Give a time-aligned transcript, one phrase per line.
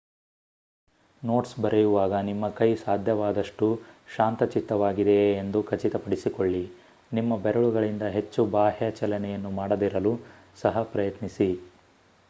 [1.23, 3.67] notes ಬರೆಯುವಾಗ ನಿಮ್ಮ ಕೈ ಸಾಧ್ಯವಾದಷ್ಟು
[4.15, 6.63] ಶಾಂತಚಿತ್ತವಾಗಿದೆಯೇ ಎಂದು ಖಚಿತಪಡಿಸಿಕೊಳ್ಳಿ
[7.11, 10.15] ನಿಮ್ಮ ಬೆರಳುಗಳಿಂದ ಹೆಚ್ಚು ಬಾಹ್ಯ ಚಲನೆಯನ್ನು ಮಾಡದಿರಲು
[10.61, 11.49] ಸಹ ಪ್ರಯತ್ನಿಸಿ